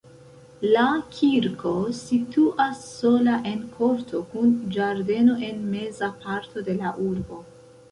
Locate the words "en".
3.53-3.61, 5.51-5.63